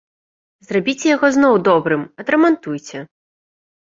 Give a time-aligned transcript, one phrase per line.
[0.67, 2.97] Зрабіце яго зноў добрым, адрамантуйце.